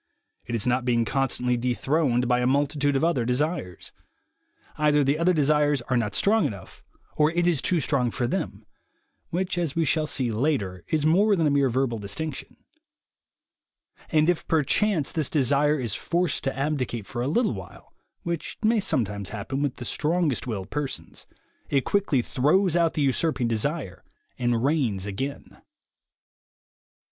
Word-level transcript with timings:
It 0.47 0.55
is 0.55 0.65
not 0.65 0.83
being 0.83 1.05
constantly 1.05 1.55
dethroned 1.57 2.27
by 2.27 2.39
a 2.39 2.47
multitude 2.47 2.95
of 2.95 3.03
other 3.03 3.23
desires. 3.23 3.91
Either 4.75 5.03
the 5.03 5.19
other 5.19 5.31
desires 5.31 5.83
are 5.89 5.95
not 5.95 6.15
strong 6.15 6.47
enough, 6.47 6.81
or 7.17 7.29
it 7.29 7.45
is 7.45 7.61
too 7.61 7.79
strong 7.79 8.09
for 8.09 8.25
them 8.25 8.65
(which, 9.29 9.59
as 9.59 9.75
we 9.75 9.85
shall 9.85 10.07
see 10.07 10.31
later, 10.31 10.83
is 10.87 11.05
more 11.05 11.35
than 11.35 11.45
a 11.45 11.51
mere 11.51 11.69
verbal 11.69 11.99
distinction); 11.99 12.57
and 14.09 14.27
if 14.27 14.47
perchance 14.47 15.11
this 15.11 15.29
desire 15.29 15.79
is 15.79 15.93
forced 15.93 16.43
to 16.45 16.57
abdicate 16.57 17.05
for 17.05 17.21
a 17.21 17.27
little 17.27 17.53
while, 17.53 17.93
which 18.23 18.57
may 18.63 18.79
sometimes 18.79 19.29
happen 19.29 19.61
with 19.61 19.75
the 19.75 19.85
strongest 19.85 20.47
willed 20.47 20.71
persons, 20.71 21.27
it 21.69 21.85
quickly 21.85 22.23
throws 22.23 22.75
out 22.75 22.95
the 22.95 23.03
usurping 23.03 23.47
desire 23.47 24.03
and 24.39 24.63
reigns 24.63 25.05
again. 25.05 25.61